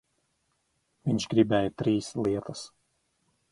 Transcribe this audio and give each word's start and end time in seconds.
Viņš 1.09 1.27
gribēja 1.35 1.75
trīs 1.83 2.11
lietas. 2.23 2.67